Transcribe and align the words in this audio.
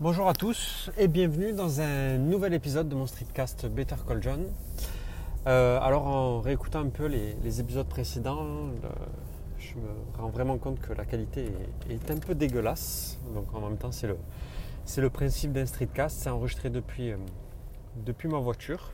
Bonjour 0.00 0.28
à 0.28 0.32
tous 0.32 0.92
et 0.96 1.08
bienvenue 1.08 1.52
dans 1.52 1.80
un 1.80 2.18
nouvel 2.18 2.54
épisode 2.54 2.88
de 2.88 2.94
mon 2.94 3.08
streetcast 3.08 3.66
Better 3.66 3.96
Call 4.06 4.22
John. 4.22 4.46
Euh, 5.48 5.80
alors 5.80 6.06
en 6.06 6.40
réécoutant 6.40 6.82
un 6.82 6.88
peu 6.88 7.06
les, 7.06 7.60
épisodes 7.60 7.88
précédents, 7.88 8.46
je 9.58 9.74
me 9.74 9.88
rends 10.16 10.28
vraiment 10.28 10.56
compte 10.56 10.80
que 10.80 10.92
la 10.92 11.04
qualité 11.04 11.50
est, 11.90 12.10
un 12.12 12.18
peu 12.18 12.36
dégueulasse. 12.36 13.18
Donc 13.34 13.52
en 13.52 13.60
même 13.60 13.76
temps 13.76 13.90
c'est 13.90 14.06
le, 14.06 15.10
principe 15.10 15.50
d'un 15.50 15.66
streetcast, 15.66 16.16
c'est 16.16 16.30
enregistré 16.30 16.70
depuis, 16.70 17.10
euh, 17.10 17.16
depuis 17.96 18.28
ma 18.28 18.38
voiture. 18.38 18.92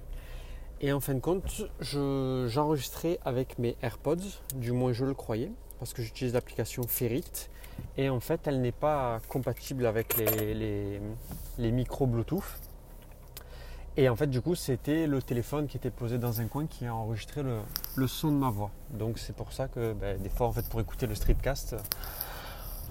Et 0.80 0.90
en 0.90 1.00
fin 1.00 1.12
de 1.12 1.20
compte, 1.20 1.66
j'enregistrais 1.82 3.18
avec 3.26 3.58
mes 3.58 3.76
AirPods, 3.82 4.40
du 4.54 4.72
moins 4.72 4.94
je 4.94 5.04
le 5.04 5.12
croyais, 5.12 5.52
parce 5.78 5.92
que 5.92 6.00
j'utilise 6.00 6.32
l'application 6.32 6.82
Ferrit 6.84 7.50
et 7.96 8.08
en 8.08 8.20
fait 8.20 8.46
elle 8.46 8.60
n'est 8.60 8.72
pas 8.72 9.20
compatible 9.28 9.86
avec 9.86 10.16
les, 10.16 11.00
micros 11.58 12.06
Bluetooth. 12.06 12.42
Et 13.96 14.08
en 14.08 14.16
fait 14.16 14.26
du 14.26 14.40
coup 14.40 14.54
c'était 14.54 15.06
le 15.06 15.22
téléphone 15.22 15.66
qui 15.66 15.76
était 15.76 15.90
posé 15.90 16.18
dans 16.18 16.40
un 16.40 16.46
coin 16.46 16.66
qui 16.66 16.86
a 16.86 16.94
enregistré 16.94 17.42
le, 17.42 18.06
son 18.06 18.32
de 18.32 18.36
ma 18.36 18.50
voix. 18.50 18.70
Donc 18.90 19.18
c'est 19.18 19.34
pour 19.34 19.52
ça 19.52 19.68
que 19.68 19.92
ben, 19.92 20.20
des 20.20 20.28
fois 20.28 20.48
en 20.48 20.52
fait 20.52 20.68
pour 20.68 20.80
écouter 20.80 21.06
le 21.06 21.14
streetcast 21.14 21.76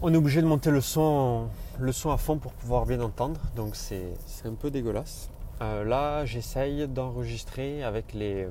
on 0.02 0.14
est 0.14 0.18
obligé 0.18 0.42
de 0.42 0.48
monter 0.48 0.70
le 0.70 0.82
son, 0.82 1.48
le 1.80 1.92
son 1.92 2.12
à 2.12 2.18
fond 2.18 2.38
pour 2.38 2.52
pouvoir 2.54 2.86
bien 2.86 3.00
entendre. 3.00 3.40
Donc 3.56 3.76
c'est 3.76 4.14
un 4.46 4.54
peu 4.54 4.72
dégueulasse. 4.72 5.30
Euh, 5.62 5.84
là 5.84 6.26
j'essaye 6.26 6.88
d'enregistrer 6.88 7.84
avec 7.84 8.14
les, 8.14 8.48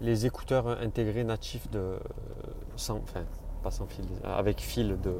les 0.00 0.26
écouteurs 0.26 0.68
intégrés 0.80 1.24
natifs 1.24 1.70
de 1.70 1.96
sans, 2.76 2.96
enfin, 2.96 3.24
pas 3.62 3.70
sans 3.70 3.86
fil, 3.86 4.04
avec 4.24 4.60
fil 4.60 4.98
de 5.00 5.14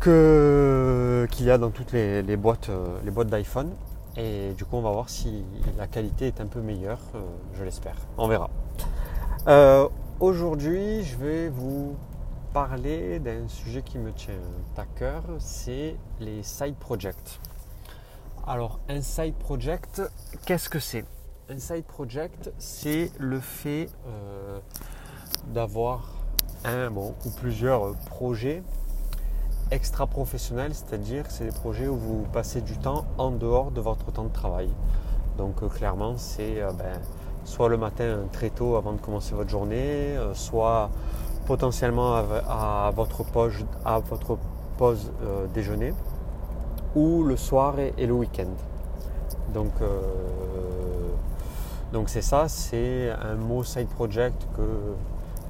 que 0.00 1.26
qu'il 1.30 1.46
y 1.46 1.50
a 1.50 1.58
dans 1.58 1.70
toutes 1.70 1.92
les, 1.92 2.36
boîtes, 2.36 2.68
euh, 2.68 2.98
les 3.04 3.10
boîtes 3.10 3.28
d'iPhone. 3.28 3.72
Et 4.16 4.52
du 4.56 4.64
coup, 4.64 4.76
on 4.76 4.82
va 4.82 4.90
voir 4.90 5.08
si 5.08 5.44
la 5.76 5.86
qualité 5.86 6.28
est 6.28 6.40
un 6.40 6.46
peu 6.46 6.60
meilleure. 6.60 7.00
Euh, 7.14 7.20
je 7.54 7.64
l'espère. 7.64 7.96
On 8.16 8.28
verra. 8.28 8.48
Euh, 9.46 9.88
aujourd'hui, 10.20 11.04
je 11.04 11.16
vais 11.16 11.48
vous 11.48 11.96
parler 12.54 13.18
d'un 13.18 13.46
sujet 13.48 13.82
qui 13.82 13.98
me 13.98 14.12
tient 14.12 14.34
à 14.76 14.84
cœur. 14.84 15.22
C'est 15.38 15.96
les 16.20 16.42
side 16.42 16.76
projects. 16.76 17.40
Alors, 18.46 18.78
un 18.88 19.02
side 19.02 19.34
project, 19.34 20.00
qu'est-ce 20.46 20.68
que 20.68 20.78
c'est? 20.78 21.04
Un 21.50 21.58
side 21.58 21.84
project, 21.84 22.52
c'est 22.58 23.10
le 23.18 23.40
fait 23.40 23.88
d'avoir 25.52 26.15
un 26.66 26.90
ou 26.94 27.30
plusieurs 27.36 27.94
projets 28.06 28.62
extra-professionnels, 29.70 30.74
c'est-à-dire 30.74 31.24
c'est 31.28 31.44
des 31.44 31.56
projets 31.56 31.88
où 31.88 31.96
vous 31.96 32.24
passez 32.32 32.60
du 32.60 32.76
temps 32.76 33.04
en 33.18 33.30
dehors 33.30 33.70
de 33.70 33.80
votre 33.80 34.12
temps 34.12 34.24
de 34.24 34.32
travail. 34.32 34.68
Donc 35.38 35.62
euh, 35.62 35.68
clairement, 35.68 36.14
c'est 36.16 36.62
euh, 36.62 36.70
ben, 36.72 37.00
soit 37.44 37.68
le 37.68 37.76
matin 37.76 38.18
très 38.32 38.50
tôt 38.50 38.76
avant 38.76 38.92
de 38.92 39.00
commencer 39.00 39.34
votre 39.34 39.50
journée, 39.50 40.16
euh, 40.16 40.34
soit 40.34 40.90
potentiellement 41.46 42.14
à, 42.14 42.90
votre 42.94 43.24
à 43.84 44.00
votre 44.00 44.38
pause 44.76 45.12
déjeuner, 45.54 45.94
ou 46.96 47.22
le 47.22 47.36
soir 47.36 47.78
et, 47.78 48.06
le 48.06 48.12
week-end. 48.12 48.50
Donc 49.54 49.70
donc 51.92 52.08
c'est 52.08 52.22
ça, 52.22 52.48
c'est 52.48 53.10
un 53.10 53.36
mot 53.36 53.62
side 53.62 53.86
project 53.86 54.44
que 54.56 54.62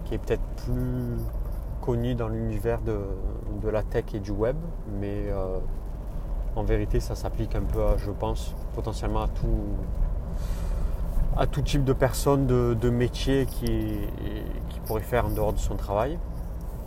qui 0.07 0.15
est 0.15 0.19
peut-être 0.19 0.43
plus 0.65 1.19
connu 1.81 2.15
dans 2.15 2.29
l'univers 2.29 2.81
de, 2.81 2.97
la 3.69 3.83
tech 3.83 4.05
et 4.15 4.21
du 4.21 4.31
web, 4.31 4.57
mais 5.01 5.25
euh, 5.29 5.59
en 6.55 6.63
vérité 6.63 7.01
ça 7.01 7.15
s'applique 7.15 7.55
un 7.55 7.63
peu, 7.63 7.81
je 7.99 8.11
pense, 8.11 8.55
potentiellement 8.75 9.23
à 9.23 9.29
tout, 9.29 9.77
à 11.37 11.47
tout 11.47 11.63
type 11.63 11.85
de 11.85 11.93
personnes, 11.93 12.47
de, 12.47 12.91
métiers 12.91 13.47
qui, 13.47 13.99
qui 14.69 14.81
pourrait 14.87 15.03
faire 15.03 15.27
en 15.27 15.31
dehors 15.31 15.53
de 15.53 15.59
son 15.59 15.77
travail, 15.77 16.19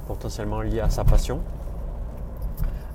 potentiellement 0.07 0.61
lié 0.61 0.79
à 0.79 0.89
sa 0.89 1.03
passion. 1.03 1.41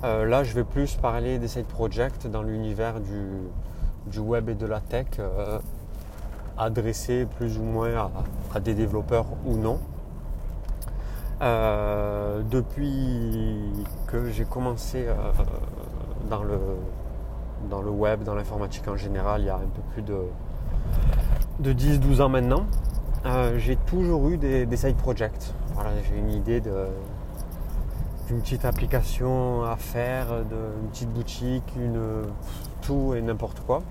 Euh, 0.04 0.26
là, 0.26 0.44
je 0.44 0.52
vais 0.52 0.64
plus 0.64 0.96
parler 0.96 1.38
des 1.38 1.48
side 1.48 1.64
projects 1.64 2.26
dans 2.26 2.42
l'univers 2.42 3.00
du, 3.00 4.18
web 4.18 4.50
et 4.50 4.54
de 4.54 4.66
la 4.66 4.80
tech, 4.80 5.06
euh, 5.18 5.58
adressés 6.58 7.26
plus 7.38 7.56
ou 7.58 7.62
moins 7.62 8.10
à 8.54 8.60
des 8.60 8.74
développeurs 8.74 9.24
ou 9.46 9.56
non. 9.56 9.80
Euh, 11.44 12.40
depuis 12.50 13.70
que 14.06 14.30
j'ai 14.30 14.46
commencé 14.46 15.04
euh, 15.06 15.14
dans, 16.30 16.42
le, 16.42 16.58
dans 17.68 17.82
le 17.82 17.90
web, 17.90 18.22
dans 18.22 18.34
l'informatique 18.34 18.88
en 18.88 18.96
général, 18.96 19.42
il 19.42 19.46
y 19.46 19.50
a 19.50 19.56
un 19.56 19.58
peu 19.58 19.82
plus 19.92 20.00
de, 20.00 20.16
de 21.60 21.72
10-12 21.74 22.22
ans 22.22 22.28
maintenant, 22.30 22.64
euh, 23.26 23.58
j'ai 23.58 23.76
toujours 23.76 24.26
eu 24.30 24.38
des, 24.38 24.76
side 24.76 24.96
projects. 24.96 25.52
Voilà, 25.74 25.90
j'ai 26.08 26.16
une 26.16 26.30
idée 26.30 26.62
d'une 26.62 28.40
petite 28.40 28.64
application 28.64 29.64
à 29.64 29.76
faire, 29.76 30.28
d'une 30.46 30.88
petite 30.92 31.10
boutique, 31.10 31.74
une, 31.76 32.22
tout 32.80 33.12
et 33.14 33.20
n'importe 33.20 33.60
quoi. 33.60 33.82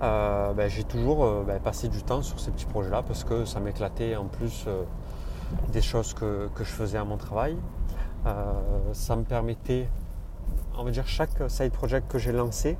Ben, 0.00 0.68
j'ai 0.68 0.84
toujours 0.84 1.42
ben, 1.46 1.58
passé 1.58 1.88
du 1.88 2.02
temps 2.02 2.20
sur 2.20 2.38
ces 2.38 2.50
petits 2.50 2.66
projets-là 2.66 3.02
parce 3.02 3.24
que 3.24 3.46
ça 3.46 3.60
m'éclatait 3.60 4.14
en 4.14 4.26
plus 4.26 4.66
des 5.72 5.82
choses 5.82 6.14
que, 6.14 6.48
je 6.58 6.64
faisais 6.64 6.98
à 6.98 7.04
mon 7.04 7.16
travail. 7.16 7.56
Euh, 8.26 8.52
ça 8.92 9.16
me 9.16 9.22
permettait, 9.22 9.88
on 10.76 10.84
va 10.84 10.90
dire, 10.90 11.06
chaque 11.06 11.30
side 11.48 11.72
project 11.72 12.10
que 12.10 12.18
j'ai 12.18 12.32
lancé 12.32 12.76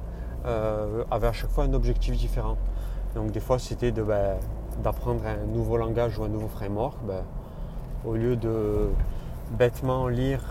euh, 0.47 1.05
avait 1.11 1.29
à 1.29 1.33
chaque 1.33 1.51
fois 1.51 1.65
un 1.65 1.73
objectif 1.73 2.17
différent. 2.17 2.56
Donc 3.15 3.31
des 3.31 3.41
fois 3.41 3.59
c'était 3.59 3.91
de, 3.91 4.03
ben, 4.03 4.37
d'apprendre 4.83 5.25
un 5.27 5.47
nouveau 5.47 5.77
langage 5.77 6.19
ou 6.19 6.25
un 6.25 6.29
nouveau 6.29 6.49
framework. 6.49 6.97
Ben, 7.05 7.23
au 8.05 8.15
lieu 8.15 8.37
de 8.37 8.89
bêtement 9.50 10.09
lire, 10.09 10.43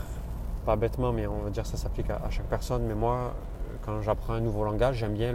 pas 0.65 0.75
bêtement, 0.75 1.13
mais 1.13 1.27
on 1.27 1.43
va 1.43 1.49
dire 1.49 1.65
ça 1.65 1.77
s'applique 1.77 2.09
à, 2.09 2.29
chaque 2.29 2.47
personne, 2.47 2.83
mais 2.83 2.95
moi, 2.95 3.33
quand 3.85 4.01
j'apprends 4.01 4.33
un 4.33 4.41
nouveau 4.41 4.65
langage, 4.65 4.97
j'aime 4.97 5.13
bien 5.13 5.31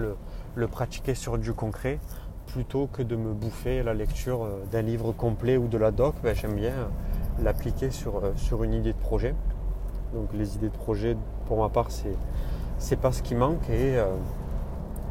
le 0.54 0.68
pratiquer 0.68 1.14
sur 1.14 1.38
du 1.38 1.54
concret 1.54 1.98
plutôt 2.46 2.88
que 2.92 3.02
de 3.02 3.16
me 3.16 3.32
bouffer 3.32 3.82
la 3.82 3.94
lecture 3.94 4.44
euh, 4.44 4.64
d'un 4.70 4.82
livre 4.82 5.12
complet 5.12 5.56
ou 5.56 5.68
de 5.68 5.78
la 5.78 5.90
doc, 5.90 6.14
ben, 6.22 6.34
j'aime 6.34 6.54
bien 6.54 6.72
euh, 6.72 6.86
l'appliquer 7.42 7.90
sur, 7.90 8.16
euh, 8.16 8.32
sur 8.36 8.62
une 8.64 8.74
idée 8.74 8.92
de 8.92 8.98
projet. 8.98 9.34
Donc 10.14 10.28
les 10.34 10.56
idées 10.56 10.68
de 10.68 10.76
projet, 10.76 11.16
pour 11.46 11.58
ma 11.58 11.68
part, 11.68 11.90
c'est, 11.90 12.16
c'est 12.78 12.96
pas 12.96 13.12
ce 13.12 13.22
qui 13.22 13.34
manque 13.34 13.68
et 13.70 13.96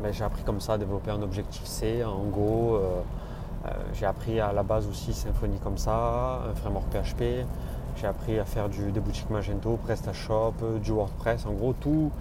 ben, 0.04 0.14
j'ai 0.14 0.24
appris 0.24 0.44
comme 0.44 0.62
ça 0.62 0.74
à 0.74 0.78
développer 0.78 1.10
un 1.10 1.24
objectif 1.24 1.66
C 1.66 2.04
en 2.04 2.26
Go. 2.26 2.80
j'ai 3.94 4.06
appris 4.06 4.40
à 4.40 4.54
la 4.54 4.62
base 4.62 4.88
aussi 4.88 5.12
Symfony 5.14 5.58
comme 5.58 5.80
ça, 5.80 6.44
un 6.48 6.54
framework 6.54 6.86
PHP. 6.92 7.48
J'ai 7.96 8.06
appris 8.06 8.38
à 8.38 8.46
faire 8.46 8.70
du, 8.70 8.92
des 8.92 9.00
boutiques 9.00 9.32
Magento, 9.32 9.78
PrestaShop, 9.78 10.54
du 10.84 10.92
WordPress. 10.92 11.48
En 11.48 11.54
gros, 11.54 11.74
tout, 11.74 12.12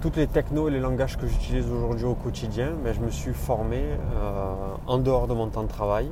toutes 0.00 0.16
les 0.16 0.28
technos 0.28 0.68
et 0.68 0.70
les 0.70 0.80
langages 0.80 1.16
que 1.16 1.26
j'utilise 1.26 1.68
aujourd'hui 1.68 2.04
au 2.04 2.14
quotidien, 2.14 2.72
mais 2.84 2.94
je 2.94 3.00
me 3.00 3.10
suis 3.10 3.32
formé 3.32 3.82
euh, 3.82 4.54
en 4.86 4.98
dehors 4.98 5.26
de 5.26 5.34
mon 5.34 5.48
temps 5.48 5.64
de 5.64 5.68
travail 5.68 6.08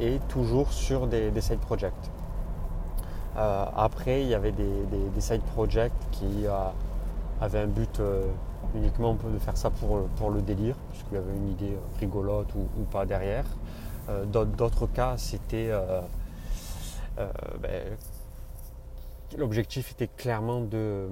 et 0.00 0.18
toujours 0.28 0.72
sur 0.72 1.06
des, 1.06 1.30
side 1.40 1.58
projects. 1.58 1.92
Euh, 3.36 3.64
après, 3.76 4.22
il 4.22 4.28
y 4.28 4.34
avait 4.34 4.52
des, 4.52 5.20
side 5.20 5.42
projects 5.42 5.92
qui 6.10 6.46
euh, 6.46 6.50
avaient 7.40 7.60
un 7.60 7.66
but 7.66 8.00
uniquement 8.74 9.14
de 9.14 9.38
faire 9.38 9.56
ça 9.56 9.68
pour, 9.70 10.06
pour 10.16 10.30
le 10.30 10.40
délire, 10.40 10.76
puisqu'il 10.90 11.14
y 11.14 11.18
avait 11.18 11.36
une 11.36 11.50
idée 11.50 11.76
rigolote 12.00 12.48
ou, 12.54 12.82
pas 12.84 13.04
derrière. 13.04 13.44
D'autres 14.26 14.86
cas, 14.86 15.14
c'était 15.16 15.70
ben, 17.16 17.82
l'objectif 19.36 19.92
était 19.92 20.06
clairement 20.06 20.60
de 20.60 21.08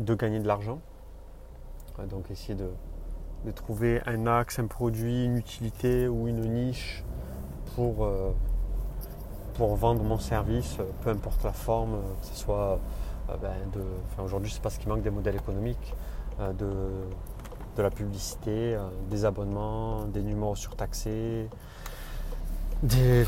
de 0.00 0.14
gagner 0.14 0.40
de 0.40 0.46
l'argent. 0.46 0.80
Donc 2.06 2.30
essayer 2.30 2.54
de, 2.54 2.70
trouver 3.52 4.00
un 4.06 4.26
axe, 4.26 4.58
un 4.58 4.66
produit, 4.66 5.24
une 5.24 5.36
utilité 5.36 6.06
ou 6.06 6.28
une 6.28 6.40
niche 6.42 7.02
pour, 7.74 8.04
euh, 8.04 8.32
vendre 9.58 10.04
mon 10.04 10.18
service, 10.18 10.76
peu 11.02 11.10
importe 11.10 11.42
la 11.42 11.52
forme, 11.52 11.96
que 12.20 12.26
ce 12.26 12.34
soit 12.34 12.78
euh, 13.30 13.36
ben, 13.42 13.54
de. 13.72 13.82
Enfin, 14.06 14.22
aujourd'hui, 14.22 14.50
c'est 14.52 14.62
pas 14.62 14.70
ce 14.70 14.78
qui 14.78 14.88
manque 14.88 15.02
des 15.02 15.10
modèles 15.10 15.36
économiques, 15.36 15.94
euh, 16.40 16.52
de, 16.52 17.82
la 17.82 17.90
publicité, 17.90 18.76
des 19.08 19.24
abonnements, 19.24 20.04
des 20.06 20.22
numéros 20.22 20.56
surtaxés, 20.56 21.48
des. 22.82 23.24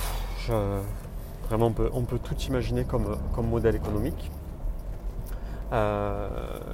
vraiment, 1.48 1.66
on 1.66 1.72
peut, 1.72 1.90
on 1.92 2.02
peut, 2.02 2.18
tout 2.18 2.34
imaginer 2.48 2.84
comme, 2.84 3.16
comme 3.32 3.48
modèle 3.48 3.76
économique. 3.76 4.30
Euh, 5.72 6.28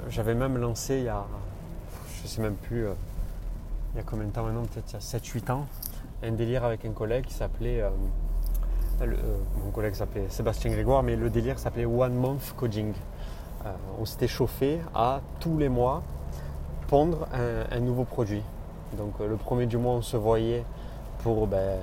j'avais 0.09 0.33
même 0.33 0.57
lancé 0.57 0.97
il 0.97 1.03
y 1.03 1.09
a, 1.09 1.23
je 2.21 2.27
sais 2.27 2.41
même 2.41 2.55
plus, 2.55 2.87
euh, 2.87 2.93
il 3.93 3.97
y 3.97 3.99
a 3.99 4.03
combien 4.03 4.25
de 4.25 4.31
temps 4.31 4.43
maintenant, 4.43 4.63
peut-être 4.63 4.89
il 4.89 4.93
y 4.93 4.95
a 4.95 4.99
7-8 4.99 5.51
ans, 5.51 5.67
un 6.23 6.31
délire 6.31 6.63
avec 6.63 6.83
un 6.83 6.91
collègue 6.91 7.25
qui 7.25 7.33
s'appelait, 7.33 7.81
euh, 7.81 9.15
mon 9.63 9.69
collègue 9.69 9.93
s'appelait 9.93 10.25
Sébastien 10.29 10.71
Grégoire, 10.71 11.03
mais 11.03 11.15
le 11.15 11.29
délire 11.29 11.59
s'appelait 11.59 11.85
One 11.85 12.15
Month 12.15 12.53
Coding. 12.57 12.93
on 13.99 14.05
s'était 14.05 14.27
chauffé 14.27 14.79
à 14.95 15.21
tous 15.39 15.57
les 15.57 15.69
mois 15.69 16.01
pondre 16.87 17.27
un, 17.33 17.79
nouveau 17.79 18.05
produit. 18.05 18.41
Donc 18.97 19.19
le 19.19 19.35
premier 19.35 19.67
du 19.67 19.77
mois, 19.77 19.93
on 19.93 20.01
se 20.01 20.17
voyait 20.17 20.63
pour 21.19 21.45
ben, 21.45 21.77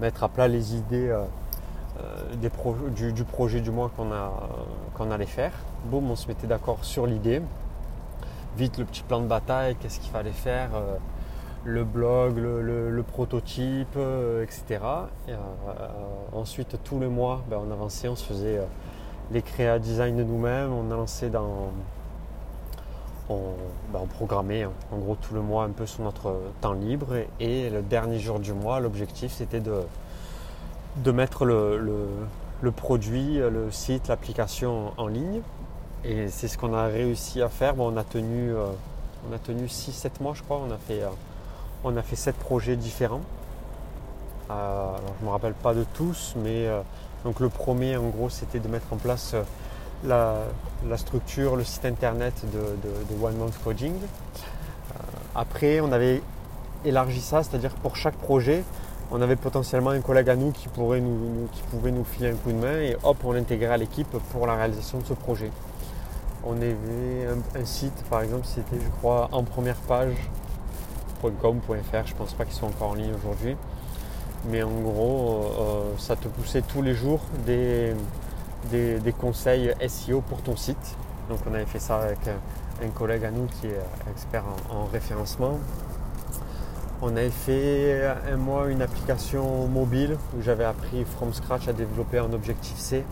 mettre 0.00 0.22
à 0.22 0.28
plat 0.28 0.46
les 0.46 0.76
idées 0.76 1.12
des 2.40 2.50
du, 3.12 3.24
projet 3.24 3.60
du 3.60 3.70
mois 3.70 3.90
qu'on 4.94 5.10
allait 5.10 5.26
faire. 5.26 5.52
Boum, 5.86 6.10
on 6.10 6.16
se 6.16 6.28
mettait 6.28 6.46
d'accord 6.46 6.84
sur 6.84 7.06
l'idée. 7.06 7.40
Vite 8.56 8.78
le 8.78 8.84
petit 8.84 9.02
plan 9.02 9.20
de 9.20 9.26
bataille, 9.26 9.76
qu'est-ce 9.76 10.00
qu'il 10.00 10.10
fallait 10.10 10.30
faire 10.30 10.70
le 11.64 11.84
blog, 11.84 12.36
le, 12.36 13.02
prototype, 13.02 13.98
etc. 14.42 14.80
Euh, 15.28 15.36
ensuite, 16.32 16.78
tous 16.84 17.00
les 17.00 17.06
mois, 17.08 17.42
ben, 17.48 17.58
on 17.66 17.72
avançait, 17.72 18.08
on 18.08 18.16
se 18.16 18.24
faisait 18.24 18.58
euh, 18.58 18.64
les 19.30 19.42
créas 19.42 19.78
design 19.78 20.16
de 20.16 20.24
nous-mêmes, 20.24 20.72
on 20.72 20.90
a 20.90 20.96
lancé 20.96 21.30
dans. 21.30 21.70
On, 23.30 23.40
ben, 23.90 24.00
programmait 24.06 24.64
hein. 24.64 24.70
en 24.92 24.98
gros 24.98 25.14
tout 25.14 25.32
le 25.32 25.40
mois 25.40 25.64
un 25.64 25.70
peu 25.70 25.86
sur 25.86 26.04
notre 26.04 26.36
temps 26.60 26.74
libre 26.74 27.14
et, 27.40 27.70
le 27.70 27.80
dernier 27.80 28.18
jour 28.18 28.38
du 28.38 28.52
mois, 28.52 28.80
l'objectif 28.80 29.32
c'était 29.32 29.60
de, 29.60 29.80
de 30.96 31.10
mettre 31.12 31.44
le, 31.44 32.70
produit, 32.76 33.38
le 33.38 33.70
site, 33.70 34.08
l'application 34.08 34.92
en 34.96 35.06
ligne. 35.06 35.40
Et 36.04 36.28
c'est 36.28 36.48
ce 36.48 36.58
qu'on 36.58 36.74
a 36.74 36.86
réussi 36.86 37.40
à 37.42 37.48
faire. 37.48 37.78
on 37.78 37.96
a 37.96 38.04
tenu, 38.04 38.52
euh, 38.52 38.66
on 39.28 39.34
a 39.34 39.38
tenu 39.38 39.66
6-7 39.66 40.20
mois 40.20 40.34
je 40.34 40.42
crois. 40.42 40.60
On 40.66 40.70
a 40.70 40.78
fait 40.78 41.02
on 41.84 41.96
a 41.96 42.02
fait 42.02 42.16
sept 42.16 42.36
projets 42.36 42.76
différents. 42.76 43.22
Euh, 44.50 44.96
je 45.18 45.22
ne 45.22 45.28
me 45.28 45.32
rappelle 45.32 45.54
pas 45.54 45.74
de 45.74 45.84
tous, 45.94 46.34
mais 46.36 46.66
euh, 46.66 46.80
donc 47.24 47.40
le 47.40 47.48
premier 47.48 47.96
en 47.96 48.08
gros 48.08 48.28
c'était 48.28 48.58
de 48.58 48.68
mettre 48.68 48.86
en 48.92 48.96
place 48.96 49.32
euh, 49.34 50.44
la, 50.86 50.96
structure, 50.98 51.56
le 51.56 51.64
site 51.64 51.84
internet 51.84 52.34
de, 52.52 53.24
One 53.24 53.36
Month 53.36 53.58
Coding. 53.62 53.94
après 55.34 55.80
on 55.80 55.92
avait 55.92 56.22
élargi 56.84 57.20
ça, 57.20 57.42
c'est-à-dire 57.42 57.70
pour 57.76 57.96
chaque 57.96 58.16
projet, 58.16 58.64
on 59.10 59.20
avait 59.20 59.36
potentiellement 59.36 59.90
un 59.90 60.00
collègue 60.00 60.30
à 60.30 60.36
nous 60.36 60.50
qui, 60.50 60.68
pouvait 60.68 61.00
nous 61.00 62.04
filer 62.04 62.30
un 62.30 62.34
coup 62.34 62.50
de 62.50 62.56
main 62.56 62.80
et 62.80 62.96
hop 63.02 63.18
on 63.24 63.32
l'intégrait 63.32 63.72
à 63.72 63.76
l'équipe 63.76 64.10
pour 64.32 64.46
la 64.46 64.54
réalisation 64.54 64.98
de 64.98 65.04
ce 65.04 65.14
projet. 65.14 65.50
On 66.46 66.56
avait 66.56 67.26
un, 67.56 67.64
site 67.64 68.04
par 68.10 68.22
exemple, 68.22 68.46
c'était 68.46 68.76
je 68.82 68.88
crois 68.98 69.28
en 69.32 69.44
première 69.44 69.76
page 69.76 70.14
.com.fr, 71.40 72.06
je 72.06 72.14
pense 72.14 72.34
pas 72.34 72.44
qu'ils 72.44 72.54
soient 72.54 72.68
encore 72.68 72.90
en 72.90 72.94
ligne 72.94 73.14
aujourd'hui. 73.14 73.56
Mais 74.50 74.62
en 74.62 74.80
gros, 74.80 75.44
euh, 75.58 75.94
ça 75.98 76.16
te 76.16 76.28
poussait 76.28 76.60
tous 76.60 76.82
les 76.82 76.92
jours 76.92 77.20
des, 77.46 77.94
des, 78.70 79.12
conseils 79.12 79.72
SEO 79.88 80.20
pour 80.20 80.42
ton 80.42 80.56
site. 80.56 80.96
Donc 81.30 81.38
on 81.50 81.54
avait 81.54 81.64
fait 81.64 81.78
ça 81.78 82.00
avec 82.00 82.18
un, 82.28 82.88
collègue 82.90 83.24
à 83.24 83.30
nous 83.30 83.46
qui 83.46 83.68
est 83.68 84.10
expert 84.10 84.44
en, 84.70 84.84
référencement. 84.84 85.58
On 87.02 87.16
avait 87.16 87.30
fait 87.30 88.06
un 88.32 88.36
mois 88.36 88.68
une 88.68 88.80
application 88.80 89.66
mobile 89.66 90.16
où 90.36 90.42
j'avais 90.42 90.64
appris 90.64 91.04
from 91.04 91.32
scratch 91.32 91.68
à 91.68 91.72
développer 91.72 92.18
un 92.18 92.32
objectif 92.32 92.76
C. 92.76 93.04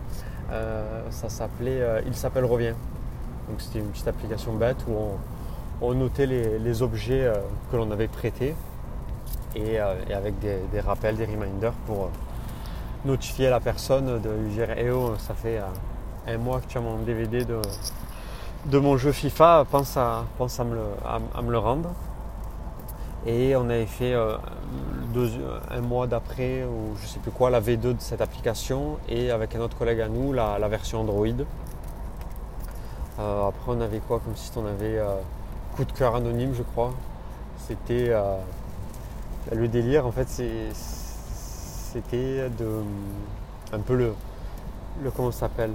Euh, 0.50 1.02
ça 1.10 1.28
s'appelait 1.28 1.80
euh, 1.80 2.00
Il 2.06 2.14
s'appelle 2.14 2.44
Revient. 2.44 2.74
C'était 3.58 3.80
une 3.80 3.88
petite 3.88 4.08
application 4.08 4.54
bête 4.54 4.78
où 4.88 4.94
on, 5.80 5.94
notait 5.94 6.26
les, 6.26 6.82
objets 6.82 7.24
euh, 7.24 7.34
que 7.70 7.76
l'on 7.76 7.90
avait 7.90 8.08
prêtés 8.08 8.54
et, 9.54 9.78
avec 9.78 10.38
des, 10.38 10.80
rappels, 10.80 11.16
des 11.16 11.26
reminders 11.26 11.74
pour 11.86 12.10
notifier 13.04 13.50
la 13.50 13.60
personne 13.60 14.20
de 14.22 14.30
lui 14.30 14.52
dire 14.54 14.68
ça 15.18 15.34
fait 15.34 15.60
un 16.26 16.38
mois 16.38 16.60
que 16.60 16.66
tu 16.66 16.78
as 16.78 16.80
mon 16.80 16.98
DVD 16.98 17.44
de, 17.44 18.78
mon 18.78 18.96
jeu 18.96 19.12
FIFA, 19.12 19.66
pense 19.70 19.96
à, 19.98 20.24
me, 20.64 21.50
le, 21.50 21.58
rendre. 21.58 21.90
Et 23.26 23.54
on 23.56 23.70
avait 23.70 23.86
fait 23.86 24.14
un 24.14 25.80
mois 25.80 26.06
d'après, 26.06 26.64
ou 26.64 26.96
je 27.00 27.06
sais 27.06 27.20
plus 27.20 27.30
quoi, 27.30 27.50
la 27.50 27.60
V2 27.60 27.78
de 27.78 27.96
cette 27.98 28.20
application 28.20 28.98
et 29.08 29.30
avec 29.30 29.54
un 29.54 29.60
autre 29.60 29.76
collègue 29.76 30.00
à 30.00 30.08
nous, 30.08 30.32
la, 30.32 30.58
version 30.68 31.00
Android. 31.00 31.26
après, 33.18 33.68
on 33.68 33.80
avait 33.80 34.00
quoi 34.00 34.20
comme 34.24 34.34
site 34.34 34.54
On 34.56 34.66
avait 34.66 34.98
coup 35.76 35.84
de 35.84 35.92
cœur 35.92 36.14
anonyme, 36.14 36.54
je 36.54 36.62
crois. 36.62 36.92
C'était 37.66 38.10
euh, 38.10 38.36
le 39.52 39.68
délire, 39.68 40.06
en 40.06 40.12
fait, 40.12 40.28
c'était 40.28 40.70
de 42.50 42.82
un 43.72 43.78
peu 43.78 43.96
le, 43.96 44.12
le 45.02 45.10
comment 45.10 45.30
s'appelle? 45.30 45.72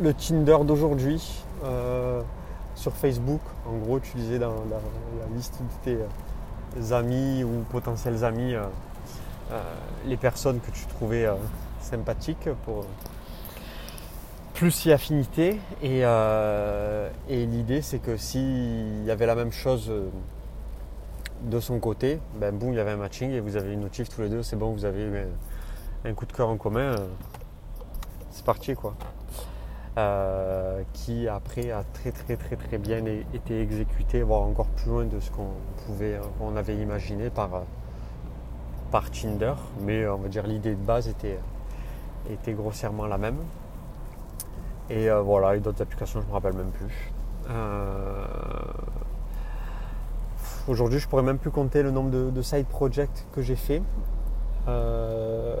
Le 0.00 0.14
Tinder 0.14 0.58
d'aujourd'hui 0.64 1.44
euh, 1.64 2.22
sur 2.74 2.92
Facebook. 2.92 3.40
En 3.66 3.76
gros, 3.78 3.98
tu 3.98 4.16
disais 4.16 4.38
dans 4.38 4.54
la, 4.70 4.78
liste 5.34 5.58
de 5.60 5.84
tes 5.84 5.96
euh, 5.96 6.06
amis 6.92 7.44
ou 7.44 7.64
potentiels 7.70 8.24
amis 8.24 8.54
les 10.06 10.16
personnes 10.16 10.60
que 10.60 10.70
tu 10.70 10.86
trouvais 10.86 11.28
sympathiques 11.80 12.48
pour 12.64 12.86
plus 14.60 14.84
y 14.84 14.92
affinité. 14.92 15.58
Euh, 15.82 17.08
et, 17.30 17.46
l'idée, 17.46 17.80
c'est 17.80 17.98
que 17.98 18.18
s'il 18.18 19.02
y 19.06 19.10
avait 19.10 19.24
la 19.24 19.34
même 19.34 19.52
chose 19.52 19.88
euh, 19.88 20.10
de 21.44 21.60
son 21.60 21.78
côté, 21.78 22.20
ben 22.38 22.54
boum, 22.54 22.74
il 22.74 22.76
y 22.76 22.78
avait 22.78 22.90
un 22.90 22.98
matching 22.98 23.30
et 23.30 23.40
vous 23.40 23.56
avez 23.56 23.72
une 23.72 23.80
notif 23.80 24.10
tous 24.10 24.20
les 24.20 24.28
deux, 24.28 24.42
c'est 24.42 24.56
bon, 24.56 24.72
vous 24.72 24.84
avez 24.84 25.24
un, 26.04 26.12
coup 26.12 26.26
de 26.26 26.32
cœur 26.32 26.50
en 26.50 26.58
commun. 26.58 26.92
Euh, 26.92 27.06
c'est 28.30 28.44
parti 28.44 28.74
quoi. 28.74 28.94
Qui 30.92 31.28
après 31.28 31.70
a 31.70 31.84
très 31.92 32.12
très 32.12 32.36
très 32.36 32.56
très 32.56 32.78
bien 32.78 33.04
été 33.34 33.60
exécuté, 33.60 34.22
voire 34.22 34.42
encore 34.42 34.68
plus 34.68 34.90
loin 34.90 35.04
de 35.04 35.20
ce 35.20 35.30
qu'on 35.30 35.50
pouvait, 35.86 36.18
on 36.40 36.56
avait 36.56 36.76
imaginé 36.76 37.28
par, 37.30 37.50
par 38.90 39.10
Tinder. 39.10 39.54
Mais 39.80 40.06
on 40.08 40.18
va 40.18 40.28
dire 40.28 40.46
l'idée 40.46 40.74
de 40.74 40.82
base 40.82 41.08
était, 41.08 41.38
était 42.30 42.52
grossièrement 42.52 43.06
la 43.06 43.18
même. 43.18 43.38
Et 44.90 45.08
euh, 45.08 45.20
voilà, 45.20 45.54
et 45.54 45.60
d'autres 45.60 45.82
applications, 45.82 46.20
je 46.20 46.24
ne 46.24 46.30
me 46.30 46.34
rappelle 46.34 46.52
même 46.54 46.72
plus. 46.72 47.12
Euh, 47.48 48.24
aujourd'hui, 50.66 50.98
je 50.98 51.08
pourrais 51.08 51.22
même 51.22 51.38
plus 51.38 51.52
compter 51.52 51.82
le 51.82 51.92
nombre 51.92 52.10
de, 52.10 52.42
side 52.42 52.66
projects 52.66 53.24
que 53.32 53.40
j'ai 53.40 53.54
fait. 53.54 53.82
Euh, 54.66 55.54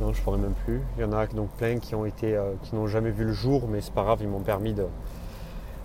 non, 0.00 0.12
je 0.12 0.22
pourrais 0.22 0.38
même 0.38 0.54
plus. 0.64 0.80
Il 0.96 1.02
y 1.02 1.04
en 1.04 1.12
a 1.12 1.26
donc 1.26 1.48
plein 1.50 1.78
qui 1.78 1.94
ont 1.94 2.04
été, 2.04 2.38
qui 2.62 2.74
n'ont 2.74 2.86
jamais 2.86 3.10
vu 3.10 3.24
le 3.24 3.32
jour, 3.32 3.66
mais 3.68 3.80
c'est 3.80 3.92
pas 3.92 4.04
grave, 4.04 4.18
ils 4.22 4.28
m'ont 4.28 4.40
permis 4.40 4.72
de, 4.72 4.86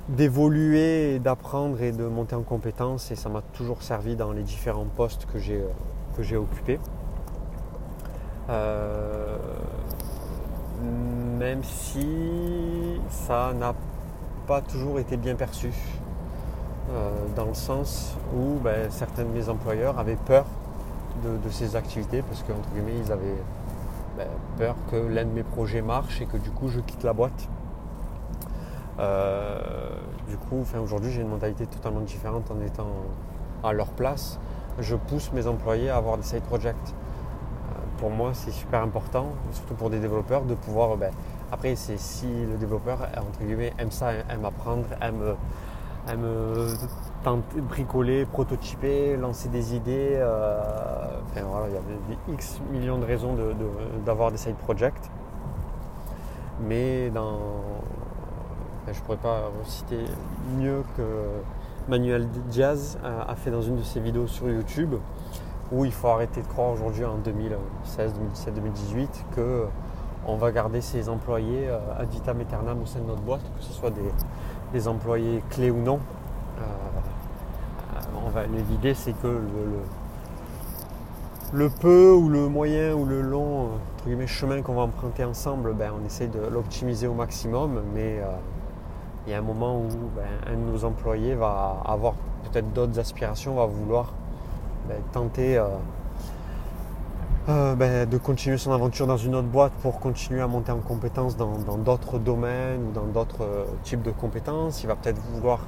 d'évoluer, 0.10 1.20
d'apprendre 1.20 1.82
et 1.82 1.92
de 1.92 2.06
monter 2.06 2.36
en 2.36 2.44
compétences 2.44 3.12
et 3.12 3.16
ça 3.16 3.30
m'a 3.30 3.42
toujours 3.54 3.82
servi 3.82 4.16
dans 4.16 4.32
les 4.32 4.44
différents 4.44 4.86
postes 4.86 5.26
que 5.26 5.40
j'ai, 5.40 5.64
que 6.16 6.24
j'ai 6.24 6.38
occupés 6.38 6.80
même 11.44 11.64
si 11.64 13.00
ça 13.10 13.54
n'a 13.54 13.74
pas 14.48 14.62
toujours 14.62 15.00
été 15.00 15.18
bien 15.18 15.36
perçu. 15.36 15.72
Euh, 16.92 17.10
dans 17.36 17.46
le 17.46 17.54
sens 17.54 18.16
où 18.36 18.60
ben, 18.62 18.92
certains 18.92 19.24
de 19.24 19.30
mes 19.30 19.48
employeurs 19.48 19.98
avaient 20.00 20.18
peur 20.18 20.46
de, 21.24 21.50
ces 21.50 21.76
activités 21.78 22.22
parce 22.22 22.44
qu'entre 22.44 22.68
guillemets 22.74 23.00
ils 23.06 23.12
avaient 23.12 23.42
ben, 24.18 24.28
peur 24.58 24.76
que 24.92 24.96
l'un 24.96 25.26
de 25.26 25.32
mes 25.32 25.44
projets 25.44 25.82
marche 25.82 26.22
et 26.22 26.26
que 26.26 26.38
du 26.38 26.52
coup 26.52 26.68
je 26.68 26.80
quitte 26.80 27.04
la 27.04 27.14
boîte. 27.14 27.48
Euh, 29.00 29.60
du 30.28 30.38
coup, 30.38 30.64
aujourd'hui 30.82 31.12
j'ai 31.12 31.22
une 31.22 31.30
mentalité 31.30 31.66
totalement 31.66 32.02
différente 32.02 32.52
en 32.52 32.62
étant 32.62 32.92
à 33.64 33.74
leur 33.74 33.88
place. 33.88 34.40
Je 34.80 34.96
pousse 34.96 35.32
mes 35.34 35.48
employés 35.48 35.90
à 35.90 35.98
avoir 35.98 36.18
des 36.18 36.24
side 36.24 36.44
projects 36.44 36.94
pour 38.04 38.12
moi, 38.12 38.32
c'est 38.34 38.52
super 38.52 38.82
important, 38.82 39.28
surtout 39.54 39.76
pour 39.76 39.90
des 39.90 40.00
développeurs, 40.00 40.42
de 40.42 40.56
pouvoir. 40.56 40.98
Ben, 40.98 41.12
après, 41.54 41.78
c'est 41.78 41.98
si 41.98 42.28
le 42.28 42.58
développeur, 42.58 42.98
entre 43.18 43.46
guillemets, 43.46 43.72
aime 43.78 43.92
ça, 43.92 44.12
aime 44.30 44.44
apprendre, 44.44 44.84
aime 45.02 45.36
bricoler, 47.70 48.26
prototyper, 48.26 49.18
lancer 49.18 49.50
des 49.50 49.76
idées. 49.76 50.14
Euh, 50.14 50.60
il 51.36 51.42
y 51.42 51.42
a 51.42 51.80
des, 52.28 52.34
X 52.34 52.62
millions 52.72 52.98
de 52.98 53.06
raisons 53.06 53.36
d'avoir 54.06 54.32
des 54.32 54.38
side 54.38 54.56
projects. 54.56 55.10
Mais 56.62 57.08
je 57.08 57.12
ne 57.12 59.06
pourrais 59.06 59.18
pas 59.18 59.52
citer 59.66 60.06
mieux 60.58 60.84
que 60.96 61.04
Manuel 61.88 62.28
Diaz 62.50 62.98
a 63.04 63.36
fait 63.36 63.52
dans 63.52 63.62
une 63.62 63.78
de 63.78 63.84
ses 63.84 64.00
vidéos 64.00 64.28
sur 64.28 64.50
YouTube 64.50 64.96
où 65.72 65.86
il 65.86 65.92
faut 65.92 66.10
arrêter 66.10 66.42
de 66.42 66.48
croire 66.48 66.72
aujourd'hui 66.72 67.06
en 67.06 67.18
2016, 67.18 68.14
2017, 68.14 68.54
2018 68.54 69.26
que 69.36 69.66
on 70.26 70.36
va 70.36 70.52
garder 70.52 70.82
ses 70.82 71.10
employés 71.10 71.68
euh, 71.68 71.80
ad 71.98 72.10
vitam 72.10 72.40
aeternam 72.40 72.82
au 72.82 72.86
sein 72.86 73.00
de 73.00 73.06
notre 73.06 73.22
boîte, 73.22 73.44
que 73.58 73.64
ce 73.64 73.74
soit 73.74 73.92
des, 74.72 74.88
employés 74.88 75.44
clés 75.50 75.70
ou 75.70 75.82
non. 75.82 76.00
Euh, 76.60 76.62
l'idée 78.70 78.94
c'est 78.94 79.14
que 79.14 79.42
le 81.54 81.70
peu 81.70 82.12
ou 82.12 82.30
le 82.30 82.48
moyen 82.48 82.94
ou 82.94 83.06
le 83.06 83.22
long 83.22 83.70
chemin 84.26 84.62
qu'on 84.62 84.74
va 84.74 84.82
emprunter 84.82 85.24
ensemble, 85.24 85.74
ben, 85.74 85.92
on 86.02 86.06
essaye 86.06 86.28
de 86.28 86.40
l'optimiser 86.52 87.08
au 87.08 87.14
maximum, 87.14 87.82
mais 87.94 88.20
il 89.26 89.32
y 89.32 89.36
a 89.36 89.40
un 89.40 89.42
moment 89.42 89.78
où 89.78 89.88
ben, 90.16 90.24
un 90.52 90.56
de 90.56 90.72
nos 90.72 90.84
employés 90.84 91.36
va 91.36 91.82
avoir 91.86 92.14
peut-être 92.44 92.74
d'autres 92.74 93.00
aspirations, 93.00 93.56
va 93.56 93.66
vouloir 93.66 94.14
ben, 94.88 94.98
tenter 95.12 95.62
euh, 97.50 97.76
ben, 97.76 98.08
de 98.08 98.18
continuer 98.18 98.58
son 98.58 98.72
aventure 98.72 99.06
dans 99.06 99.18
une 99.18 99.36
autre 99.36 99.48
boîte 99.48 99.74
pour 99.82 100.00
continuer 100.00 100.42
à 100.42 100.48
monter 100.48 100.72
en 100.72 100.80
compétences 100.80 101.36
dans 101.36 101.78
d'autres 101.78 102.18
domaines 102.18 102.88
ou 102.88 102.92
dans 102.92 103.06
d'autres 103.06 103.44
euh, 103.44 103.66
types 103.84 104.02
de 104.02 104.12
compétences. 104.12 104.82
Il 104.84 104.88
va 104.88 104.96
peut-être 104.96 105.22
vouloir 105.34 105.60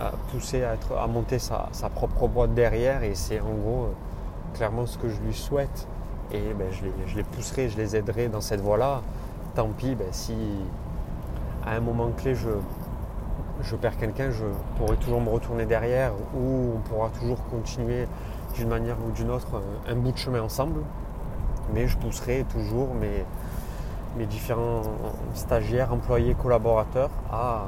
euh, 0.00 0.10
pousser 0.30 0.64
à, 0.64 1.06
monter 1.06 1.38
sa, 1.38 1.68
propre 1.94 2.28
boîte 2.28 2.54
derrière 2.54 3.02
et 3.02 3.14
c'est 3.14 3.40
en 3.40 3.54
gros 3.54 3.88
clairement 4.54 4.86
ce 4.86 4.98
que 4.98 5.08
je 5.08 5.20
lui 5.20 5.34
souhaite. 5.34 5.86
Et 6.32 6.54
ben, 6.54 6.66
je, 6.72 7.16
les, 7.16 7.22
pousserai, 7.22 7.68
je 7.68 7.76
les 7.76 7.94
aiderai 7.96 8.28
dans 8.28 8.40
cette 8.40 8.60
voie-là. 8.60 9.02
Tant 9.54 9.68
pis, 9.68 9.94
ben, 9.94 10.08
si 10.10 10.34
à 11.64 11.72
un 11.72 11.80
moment 11.80 12.10
clé 12.10 12.34
je, 12.34 12.50
je 13.62 13.76
perds 13.76 13.96
quelqu'un, 13.96 14.30
je 14.30 14.44
pourrai 14.76 14.96
toujours 14.96 15.20
me 15.20 15.30
retourner 15.30 15.66
derrière 15.66 16.12
ou 16.36 16.74
on 16.76 16.88
pourra 16.88 17.10
toujours 17.10 17.38
continuer 17.50 18.06
d'une 18.54 18.68
manière 18.68 18.96
ou 19.06 19.12
d'une 19.12 19.30
autre 19.30 19.62
un 19.88 19.94
bout 19.94 20.12
de 20.12 20.18
chemin 20.18 20.42
ensemble 20.42 20.80
mais 21.72 21.88
je 21.88 21.96
pousserai 21.96 22.44
toujours 22.50 22.94
mes, 22.94 23.24
mes 24.16 24.26
différents 24.26 24.82
stagiaires, 25.34 25.92
employés, 25.92 26.34
collaborateurs 26.34 27.10
à, 27.30 27.66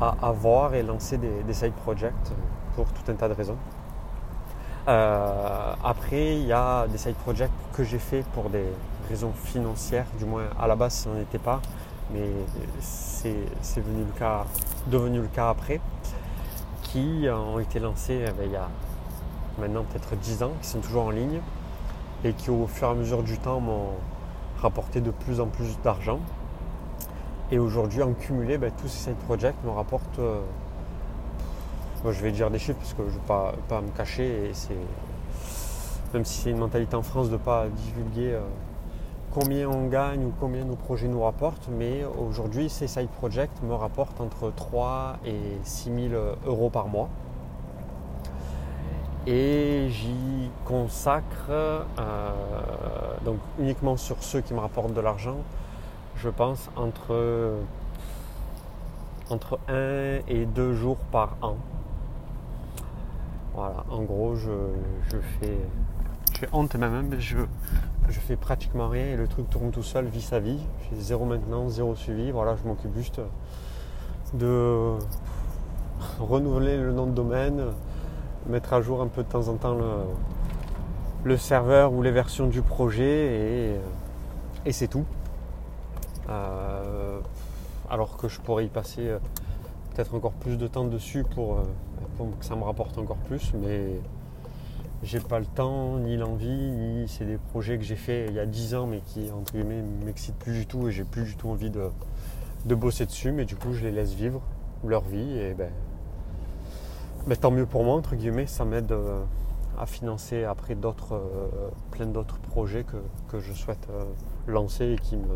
à 0.00 0.16
avoir 0.22 0.74
et 0.74 0.82
lancer 0.82 1.18
des, 1.18 1.54
side 1.54 1.72
projects 1.72 2.32
pour 2.74 2.86
tout 2.86 3.10
un 3.10 3.14
tas 3.14 3.28
de 3.28 3.34
raisons. 3.34 3.56
Euh, 4.88 5.74
après, 5.84 6.36
il 6.36 6.46
y 6.46 6.52
a 6.52 6.86
des 6.88 6.98
side 6.98 7.16
projects 7.16 7.50
que 7.74 7.84
j'ai 7.84 7.98
fait 7.98 8.24
pour 8.32 8.48
des 8.48 8.64
raisons 9.08 9.32
financières, 9.32 10.06
du 10.18 10.24
moins 10.24 10.44
à 10.58 10.66
la 10.66 10.76
base, 10.76 10.94
ça 10.94 11.10
n'en 11.10 11.20
était 11.20 11.38
pas, 11.38 11.60
mais 12.12 12.28
c'est 12.80 13.34
devenu 13.76 14.04
le 15.20 15.28
cas, 15.28 15.50
après, 15.50 15.80
qui 16.82 17.26
ont 17.30 17.58
été 17.58 17.78
lancés 17.78 18.24
eh 18.26 18.32
ben, 18.32 18.46
il 18.46 18.52
y 18.52 18.56
a 18.56 18.68
maintenant 19.58 19.84
peut-être 19.84 20.16
10 20.16 20.42
ans, 20.42 20.52
qui 20.62 20.68
sont 20.68 20.80
toujours 20.80 21.04
en 21.04 21.10
ligne 21.10 21.40
et 22.24 22.32
qui 22.32 22.50
au 22.50 22.66
fur 22.66 22.88
et 22.88 22.90
à 22.90 22.94
mesure 22.94 23.22
du 23.22 23.38
temps 23.38 23.60
m'ont 23.60 23.94
rapporté 24.60 25.00
de 25.00 25.10
plus 25.10 25.40
en 25.40 25.46
plus 25.46 25.78
d'argent. 25.82 26.20
Et 27.52 27.58
aujourd'hui, 27.58 28.02
en 28.02 28.12
cumulé, 28.12 28.58
ben, 28.58 28.70
tous 28.80 28.86
ces 28.86 29.10
side 29.10 29.16
projects 29.26 29.56
me 29.64 29.70
rapportent, 29.70 30.20
euh, 30.20 30.40
je 32.04 32.22
vais 32.22 32.30
dire 32.30 32.48
des 32.48 32.60
chiffres 32.60 32.78
parce 32.78 32.94
que 32.94 33.02
je 33.08 33.16
ne 33.16 33.22
pas, 33.22 33.54
pas, 33.68 33.80
me 33.80 33.90
cacher, 33.90 34.50
et 34.50 34.54
c'est, 34.54 34.76
même 36.14 36.24
si 36.24 36.42
c'est 36.42 36.50
une 36.50 36.58
mentalité 36.58 36.94
en 36.94 37.02
France 37.02 37.26
de 37.26 37.32
ne 37.32 37.38
pas 37.38 37.66
divulguer 37.68 38.34
euh, 38.34 38.40
combien 39.32 39.68
on 39.68 39.88
gagne 39.88 40.26
ou 40.26 40.32
combien 40.38 40.64
nos 40.64 40.76
projets 40.76 41.08
nous 41.08 41.22
rapportent, 41.22 41.68
mais 41.76 42.04
aujourd'hui, 42.04 42.68
ces 42.68 42.86
side 42.86 43.08
projects 43.08 43.62
me 43.64 43.74
rapportent 43.74 44.20
entre 44.20 44.52
3 44.54 45.18
et 45.26 45.34
6 45.64 46.08
000 46.10 46.22
euros 46.46 46.70
par 46.70 46.86
mois. 46.86 47.08
Et 49.26 49.88
j'y 49.90 50.50
consacre 50.64 51.50
euh, 51.50 52.30
donc 53.24 53.38
uniquement 53.58 53.96
sur 53.96 54.22
ceux 54.22 54.40
qui 54.40 54.54
me 54.54 54.60
rapportent 54.60 54.94
de 54.94 55.00
l'argent, 55.00 55.36
je 56.22 56.28
pense 56.28 56.70
entre, 56.76 57.54
entre 59.30 59.58
1 59.68 60.20
et 60.28 60.46
2 60.46 60.74
jours 60.74 60.98
par 61.10 61.36
an. 61.42 61.56
Voilà, 63.54 63.84
en 63.90 64.02
gros, 64.02 64.36
je, 64.36 64.50
fais. 65.40 65.58
J'ai 66.38 66.48
honte 66.52 66.74
même, 66.76 67.08
mais 67.08 67.20
je, 67.20 67.38
je 68.08 68.20
fais 68.20 68.36
pratiquement 68.36 68.88
rien 68.88 69.06
et 69.06 69.16
le 69.16 69.28
truc 69.28 69.48
tourne 69.50 69.70
tout 69.70 69.82
seul, 69.82 70.06
vie 70.06 70.22
sa 70.22 70.40
vie. 70.40 70.58
J'ai 70.90 71.00
zéro 71.00 71.24
maintenance, 71.24 71.72
zéro 71.72 71.94
suivi. 71.94 72.30
Voilà, 72.30 72.56
je 72.56 72.68
m'occupe 72.68 72.94
juste 72.96 73.20
de 74.34 74.96
renouveler 76.18 76.76
le 76.76 76.92
nom 76.92 77.06
de 77.06 77.12
domaine, 77.12 77.62
mettre 78.48 78.72
à 78.72 78.80
jour 78.80 79.02
un 79.02 79.08
peu 79.08 79.22
de 79.22 79.28
temps 79.28 79.48
en 79.48 79.54
temps 79.54 79.76
le, 81.24 81.36
serveur 81.36 81.92
ou 81.92 82.02
les 82.02 82.10
versions 82.10 82.46
du 82.46 82.62
projet 82.62 83.78
et, 84.64 84.72
c'est 84.72 84.88
tout. 84.88 85.04
Euh, 86.30 87.20
alors 87.88 88.16
que 88.16 88.28
je 88.28 88.40
pourrais 88.40 88.64
y 88.64 88.68
passer 88.68 89.08
euh, 89.08 89.18
peut-être 89.92 90.14
encore 90.14 90.32
plus 90.32 90.56
de 90.56 90.68
temps 90.68 90.84
dessus 90.84 91.24
pour, 91.24 91.54
euh, 91.54 91.62
pour, 92.16 92.38
que 92.38 92.44
ça 92.44 92.54
me 92.54 92.62
rapporte 92.62 92.96
encore 92.98 93.16
plus, 93.16 93.52
mais 93.54 94.00
j'ai 95.02 95.18
pas 95.18 95.40
le 95.40 95.46
temps 95.46 95.98
ni 95.98 96.16
l'envie, 96.16 96.70
ni 96.70 97.08
c'est 97.08 97.24
des 97.24 97.36
projets 97.36 97.78
que 97.78 97.84
j'ai 97.84 97.96
fait 97.96 98.26
il 98.28 98.34
y 98.34 98.38
a 98.38 98.46
10 98.46 98.74
ans 98.74 98.86
mais 98.86 99.00
qui 99.00 99.30
entre 99.32 99.54
guillemets 99.54 99.82
m'excitent 100.04 100.36
plus 100.36 100.52
du 100.52 100.66
tout 100.66 100.88
et 100.88 100.92
j'ai 100.92 101.04
plus 101.04 101.24
du 101.24 101.36
tout 101.36 101.48
envie 101.48 101.70
de, 101.70 102.74
bosser 102.74 103.06
dessus, 103.06 103.32
mais 103.32 103.44
du 103.44 103.56
coup 103.56 103.72
je 103.72 103.82
les 103.82 103.90
laisse 103.90 104.12
vivre 104.12 104.40
leur 104.84 105.02
vie 105.02 105.38
et 105.38 105.54
ben 105.54 105.70
mais 107.26 107.36
tant 107.36 107.50
mieux 107.50 107.66
pour 107.66 107.84
moi, 107.84 107.96
entre 107.96 108.14
guillemets, 108.14 108.46
ça 108.46 108.64
m'aide 108.64 108.94
à 109.78 109.84
financer 109.84 110.44
après 110.44 110.74
d'autres, 110.74 111.20
plein 111.90 112.06
d'autres 112.06 112.38
projets 112.38 112.84
que, 112.84 113.38
je 113.38 113.52
souhaite 113.52 113.88
lancer 114.46 114.92
et 114.92 114.96
qui 114.96 115.18
me 115.18 115.26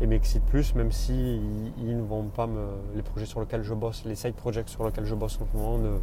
et 0.00 0.06
m'excitent 0.06 0.44
plus, 0.44 0.74
même 0.74 0.92
si 0.92 1.40
ils, 1.78 1.96
ne 1.96 2.02
vont 2.02 2.24
pas 2.24 2.46
me, 2.46 2.66
les 2.94 3.02
projets 3.02 3.26
sur 3.26 3.40
lesquels 3.40 3.62
je 3.62 3.74
bosse, 3.74 4.04
les 4.04 4.14
side 4.14 4.34
projects 4.34 4.68
sur 4.68 4.84
lesquels 4.84 5.04
je 5.04 5.14
bosse 5.14 5.38
en 5.40 5.46
ce 5.50 5.56
moment 5.56 5.78
ne 5.78 5.98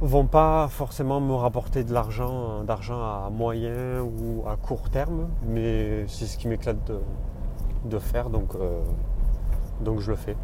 vont 0.00 0.26
pas 0.26 0.68
forcément 0.68 1.20
me 1.20 1.34
rapporter 1.34 1.84
de 1.84 1.92
l'argent, 1.92 2.64
d'argent 2.64 3.00
à 3.00 3.30
moyen 3.30 4.00
ou 4.00 4.44
à 4.48 4.56
court 4.56 4.90
terme, 4.90 5.28
mais 5.46 6.06
c'est 6.08 6.26
ce 6.26 6.38
qui 6.38 6.48
m'éclate 6.48 6.78
de, 7.84 7.98
faire, 7.98 8.30
donc, 8.30 8.54
donc 9.82 10.00
je 10.00 10.10
le 10.10 10.16
fais. 10.16 10.36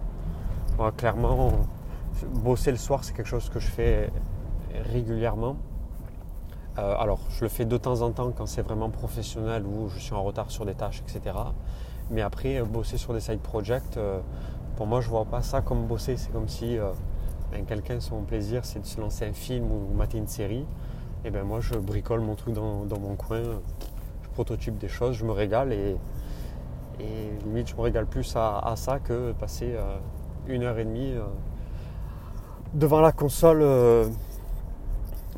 clairement, 0.97 1.53
bosser 2.35 2.71
le 2.71 2.77
soir, 2.77 3.03
c'est 3.03 3.15
quelque 3.15 3.29
chose 3.29 3.49
que 3.49 3.59
je 3.59 3.69
fais 3.69 4.11
régulièrement. 4.93 5.57
Euh, 6.79 6.95
alors, 6.99 7.21
je 7.31 7.43
le 7.43 7.49
fais 7.49 7.65
de 7.65 7.77
temps 7.77 8.03
en 8.03 8.11
temps 8.11 8.33
quand 8.33 8.47
c'est 8.47 8.63
vraiment 8.63 8.91
professionnel 8.91 9.65
ou 9.65 9.89
je 9.89 9.99
suis 9.99 10.15
en 10.15 10.23
retard 10.23 10.51
sur 10.51 10.67
des 10.67 10.75
tâches, 10.75 11.03
etc. 11.09 11.35
Mais 12.11 12.23
après, 12.23 12.61
euh, 12.61 12.65
bosser 12.65 12.97
sur 12.97 13.13
des 13.13 13.21
side 13.21 13.41
projects, 13.41 13.97
euh, 13.97 14.21
pour 14.77 14.87
moi, 14.87 15.01
je 15.01 15.07
ne 15.07 15.11
vois 15.11 15.25
pas 15.25 15.43
ça 15.43 15.61
comme 15.61 15.87
bosser. 15.87 16.17
C'est 16.17 16.33
comme 16.33 16.49
si 16.49 16.77
ben, 17.51 17.65
quelqu'un, 17.65 18.01
son 18.01 18.23
plaisir, 18.23 18.65
c'est 18.65 18.81
de 18.81 18.87
se 18.87 19.01
lancer 19.01 19.27
un 19.27 19.33
film 19.33 19.67
ou, 19.71 19.95
mater 19.95 20.19
une 20.19 20.29
série. 20.29 20.67
Et 21.25 21.31
ben 21.31 21.45
moi, 21.45 21.61
je 21.61 21.75
bricole 21.75 22.21
mon 22.21 22.35
truc 22.35 22.55
dans, 22.55 22.85
mon 23.01 23.17
coin, 23.17 23.43
je 24.23 24.29
prototype 24.35 24.79
des 24.79 24.89
choses, 24.89 25.17
je 25.17 25.25
me 25.25 25.33
régale 25.33 25.73
et, 25.73 25.97
limite, 27.45 27.69
je 27.69 27.75
me 27.75 27.81
régale 27.81 28.07
plus 28.07 28.35
à, 28.37 28.75
ça 28.77 29.01
que 29.01 29.33
passer 29.33 29.75
une 30.47 30.63
heure 30.63 30.79
et 30.79 30.85
demie 30.85 31.15
devant 32.77 33.01
la 33.01 33.13
console, 33.13 33.61
euh, 33.63 34.09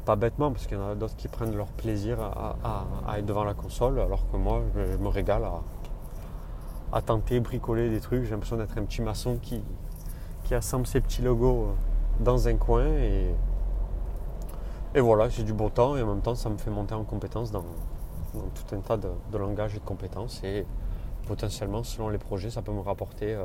pas 0.04 0.16
bêtement, 0.16 0.50
parce 0.50 0.66
qu'il 0.66 0.76
y 0.76 0.80
en 0.80 0.90
a 0.90 0.94
d'autres 0.94 1.16
qui 1.16 1.28
prennent 1.28 1.56
leur 1.56 1.68
plaisir 1.68 2.18
à, 2.20 3.18
être 3.18 3.26
devant 3.26 3.44
la 3.44 3.54
console, 3.54 4.00
alors 4.00 4.28
que 4.30 4.37
moi, 4.37 4.62
je, 4.75 4.96
me 4.96 5.08
régale 5.08 5.44
à, 5.44 5.60
tenter, 7.04 7.40
bricoler 7.40 7.90
des 7.90 8.00
trucs. 8.00 8.25
J'ai 8.25 8.30
l'impression 8.30 8.57
d'être 8.57 8.76
un 8.78 8.85
petit 8.85 9.02
maçon 9.02 9.38
qui, 9.40 9.62
qui 10.45 10.54
assemble 10.54 10.87
ses 10.87 11.00
petits 11.00 11.23
logos 11.23 11.68
euh, 11.68 12.25
dans 12.25 12.49
un 12.49 12.57
coin. 12.57 12.87
Et, 12.87 13.35
et 14.95 15.00
voilà, 15.00 15.28
j'ai 15.28 15.42
du 15.42 15.52
beau 15.52 15.68
temps 15.68 15.97
et 15.97 16.02
en 16.02 16.07
même 16.07 16.23
temps, 16.23 16.35
ça 16.35 16.49
me 16.49 16.59
fait 16.59 16.71
monter 16.71 16.95
en 16.95 17.04
compétence 17.04 17.50
dans, 17.50 17.64
tout 18.33 18.75
un 18.75 18.80
tas 18.80 18.97
de, 18.97 19.38
langages 19.38 19.75
et 19.75 19.78
de 19.78 19.85
compétences. 19.85 20.42
Et 20.45 20.66
potentiellement, 21.26 21.83
selon 21.83 22.09
les 22.09 22.18
projets, 22.18 22.50
ça 22.50 22.62
peut 22.62 22.73
me 22.73 22.80
rapporter 22.80 23.35
euh, 23.35 23.45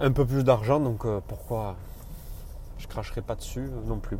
un 0.00 0.12
peu 0.12 0.24
plus 0.24 0.44
d'argent. 0.44 0.80
Donc 0.80 1.06
pourquoi 1.26 1.76
je 2.78 2.86
cracherai 2.86 3.20
pas 3.20 3.34
dessus 3.34 3.66
euh, 3.66 3.86
non 3.86 3.98
plus. 3.98 4.16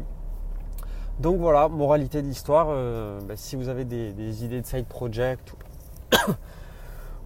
Donc 1.20 1.38
voilà, 1.38 1.68
moralité 1.68 2.22
de 2.22 2.28
l'histoire, 2.28 2.68
euh, 2.70 3.20
ben, 3.22 3.36
si 3.36 3.56
vous 3.56 3.68
avez 3.68 3.84
des, 3.84 4.44
idées 4.44 4.60
de 4.60 4.66
side 4.66 4.86
project 4.86 5.54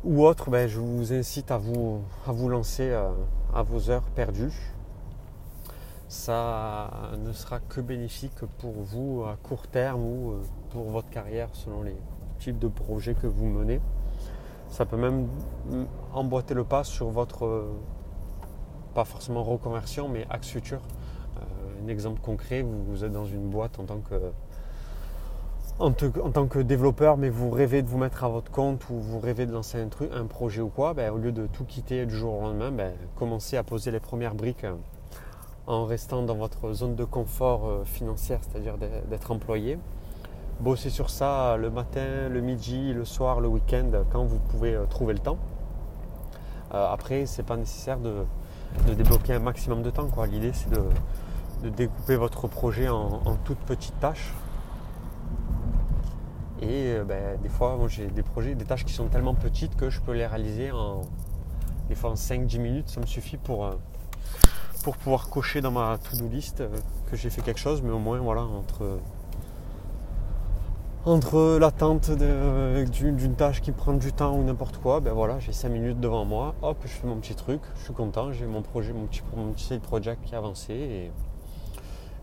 ou 0.05 0.25
autre, 0.25 0.51
ben, 0.51 0.69
je 0.69 0.81
vous 0.81 1.13
incite 1.13 1.51
à 1.51 1.59
vous, 1.59 2.03
à 2.27 2.33
vous 2.33 2.49
lancer 2.49 2.91
euh, 2.91 3.11
à 3.55 3.63
vos 3.63 3.91
heures 3.91 4.09
perdues. 4.15 4.53
Ça 6.09 6.91
ne 7.19 7.33
sera 7.33 7.61
que 7.61 7.81
bénéfique 7.81 8.45
pour 8.59 8.73
vous 8.73 9.25
à 9.25 9.37
court 9.43 9.67
terme 9.67 10.03
ou 10.03 10.35
pour 10.71 10.91
votre 10.91 11.09
carrière 11.09 11.49
selon 11.55 11.83
les 11.83 11.97
types 12.39 12.59
de 12.59 12.69
projets 12.69 13.15
que 13.15 13.27
vous 13.27 13.47
menez. 13.47 13.81
Ça 14.69 14.85
peut 14.85 14.99
même 14.99 15.27
emboîter 16.13 16.53
le 16.53 16.65
pas 16.65 16.85
sur 16.85 17.09
votre, 17.09 17.67
pas 18.95 19.05
forcément 19.05 19.43
reconversion, 19.43 20.09
mais 20.09 20.27
axe 20.29 20.49
futur 20.49 20.81
un 21.83 21.89
exemple 21.89 22.21
concret, 22.21 22.63
vous, 22.63 23.05
êtes 23.05 23.13
dans 23.13 23.27
une 23.27 23.49
boîte 23.49 23.79
en 23.79 23.85
tant 23.85 23.99
que 23.99 24.15
en, 25.83 25.91
tant 25.91 26.47
que 26.47 26.61
développeur, 26.61 27.17
mais 27.17 27.29
vous 27.29 27.51
rêvez 27.51 27.83
de 27.83 27.89
vous 27.89 27.99
mettre 27.99 28.23
à 28.23 28.29
votre 28.29 28.53
compte 28.53 28.89
ou 28.89 29.01
vous 29.01 29.19
rêvez 29.19 29.47
de 29.47 29.53
lancer 29.53 29.81
un 29.81 29.89
truc, 29.89 30.11
un 30.15 30.27
projet 30.27 30.63
ou 30.63 30.69
quoi, 30.69 30.95
ben, 30.95 31.13
au 31.13 31.19
lieu 31.19 31.33
de 31.33 31.49
tout 31.49 31.65
quitter 31.65 32.07
du 32.07 32.15
jour 32.15 32.39
au 32.39 32.41
lendemain, 32.43 32.71
ben, 32.71 32.93
commencez 33.17 33.57
à 33.57 33.65
poser 33.65 33.91
les 33.91 33.99
premières 33.99 34.37
briques 34.37 34.63
euh, 34.63 34.75
en 35.67 35.85
restant 35.85 36.23
dans 36.23 36.37
votre 36.37 36.73
zone 36.73 36.95
de 36.95 37.05
confort 37.05 37.67
euh, 37.67 37.85
financière, 37.85 38.39
c'est-à-dire 38.43 38.75
d'être 38.79 39.33
employé. 39.33 39.77
bosser 40.61 40.89
sur 40.89 41.11
ça 41.11 41.57
le 41.57 41.69
matin, 41.69 42.29
le 42.29 42.41
midi, 42.41 42.93
le 42.93 43.05
soir, 43.05 43.41
le 43.41 43.49
week-end, 43.49 43.91
quand 44.13 44.25
vous 44.25 44.39
pouvez 44.39 44.79
trouver 44.89 45.15
le 45.15 45.21
temps. 45.21 45.39
après, 46.71 47.27
c'est 47.27 47.43
pas 47.43 47.57
nécessaire 47.57 47.99
de, 47.99 48.25
débloquer 48.95 49.33
un 49.35 49.41
maximum 49.41 49.83
de 49.83 49.91
temps. 49.91 50.09
L'idée, 50.31 50.53
c'est 50.53 50.71
de, 50.71 51.71
découper 51.71 52.15
votre 52.15 52.47
projet 52.47 52.89
en, 52.89 53.37
toutes 53.45 53.59
petites 53.59 53.99
tâches. 53.99 54.33
Et 56.63 56.97
ben, 57.07 57.39
des 57.43 57.49
fois, 57.49 57.79
j'ai 57.89 58.07
des 58.07 58.23
projets, 58.23 58.55
des 58.55 58.65
tâches 58.65 58.85
qui 58.85 58.93
sont 58.93 59.09
tellement 59.09 59.35
petites 59.35 59.77
que 59.77 59.91
je 59.91 60.01
peux 60.01 60.13
les 60.13 60.27
réaliser 60.27 60.71
en, 60.71 61.03
des 61.89 61.95
fois 61.95 62.11
en 62.11 62.15
5-10 62.15 62.59
minutes. 62.59 62.89
Ça 62.89 63.01
me 63.01 63.07
suffit 63.07 63.37
pour, 63.37 63.69
pour 64.83 64.97
pouvoir 64.97 65.29
cocher 65.29 65.61
dans 65.61 65.71
ma 65.71 65.99
to-do 65.99 66.29
list 66.29 66.61
euh, 66.61 66.69
que 67.11 67.17
j'ai 67.17 67.31
fait 67.31 67.43
quelque 67.43 67.61
chose, 67.61 67.83
mais 67.83 67.93
au 67.93 67.99
moins 67.99 68.19
voilà, 68.19 68.43
entre, 68.43 68.99
entre 71.05 71.59
l'attente 71.59 72.11
d'une 72.11 73.35
tâche 73.35 73.61
qui 73.61 73.73
prend 73.73 73.93
du 73.93 74.13
temps 74.13 74.37
ou 74.37 74.43
n'importe 74.43 74.79
quoi, 74.79 75.01
ben 75.01 75.13
voilà, 75.13 75.39
j'ai 75.39 75.53
5 75.53 75.69
minutes 75.69 76.01
devant 76.01 76.25
moi, 76.25 76.55
hop, 76.63 76.79
je 76.85 76.89
fais 76.89 77.07
mon 77.07 77.17
petit 77.17 77.35
truc, 77.35 77.61
je 77.77 77.85
suis 77.85 77.95
content, 77.95 78.33
j'ai 78.33 78.47
mon 78.47 78.63
projet, 78.63 78.93
mon 78.93 79.07
petit, 79.07 79.23
mon 79.37 79.53
petit 79.53 79.79
project 79.79 80.25
qui 80.25 80.35
a 80.35 80.39
avancé. 80.39 81.11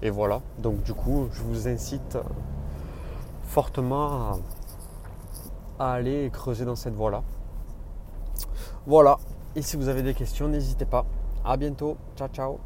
Et, 0.01 0.09
voilà. 0.09 0.41
Donc 0.59 0.81
du 0.83 0.93
coup, 0.93 1.27
je 1.33 1.41
vous 1.41 1.67
incite 1.67 2.17
fortement 3.49 4.39
à, 5.79 5.93
aller 5.93 6.29
creuser 6.31 6.65
dans 6.65 6.75
cette 6.75 6.93
voie-là. 6.93 7.23
Voilà. 8.85 9.17
Et 9.55 9.61
si 9.61 9.75
vous 9.75 9.87
avez 9.87 10.03
des 10.03 10.13
questions, 10.13 10.47
n'hésitez 10.47 10.85
pas. 10.85 11.05
À 11.43 11.57
bientôt. 11.57 11.97
Ciao, 12.15 12.27
ciao. 12.29 12.59